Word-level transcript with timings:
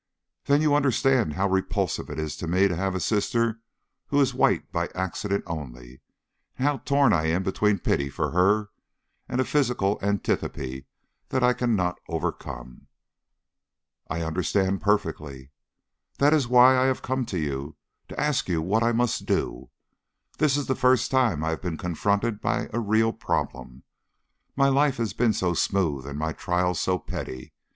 "Then 0.45 0.63
you 0.63 0.73
understand 0.73 1.33
how 1.33 1.47
repulsive 1.47 2.09
it 2.09 2.17
is 2.17 2.35
to 2.37 2.47
me 2.47 2.67
to 2.67 2.75
have 2.75 2.95
a 2.95 2.99
sister 2.99 3.59
who 4.07 4.19
is 4.19 4.33
white 4.33 4.71
by 4.71 4.87
accident 4.95 5.43
only, 5.45 6.01
and 6.57 6.65
how 6.67 6.77
torn 6.79 7.13
I 7.13 7.27
am 7.27 7.43
between 7.43 7.77
pity 7.77 8.09
for 8.09 8.31
her 8.31 8.69
and 9.29 9.39
a 9.39 9.45
physical 9.45 9.99
antipathy 10.01 10.87
that 11.29 11.43
I 11.43 11.53
cannot 11.53 11.99
overcome?" 12.09 12.87
"I 14.09 14.23
understand 14.23 14.81
perfectly." 14.81 15.51
"That 16.17 16.33
is 16.33 16.47
why 16.47 16.79
I 16.79 16.85
have 16.85 17.03
come 17.03 17.23
to 17.27 17.37
you 17.37 17.75
to 18.09 18.19
ask 18.19 18.49
you 18.49 18.59
what 18.59 18.81
I 18.81 18.91
must 18.91 19.27
do. 19.27 19.69
This 20.39 20.57
is 20.57 20.65
the 20.65 20.73
first 20.73 21.11
time 21.11 21.43
I 21.43 21.49
have 21.51 21.61
been 21.61 21.77
confronted 21.77 22.41
by 22.41 22.69
a 22.73 22.79
real 22.79 23.13
problem; 23.13 23.83
my 24.55 24.67
life 24.69 24.97
has 24.97 25.13
been 25.13 25.33
so 25.33 25.53
smooth 25.53 26.07
and 26.07 26.17
my 26.17 26.33
trials 26.33 26.79
so 26.79 26.97
petty. 26.97 27.53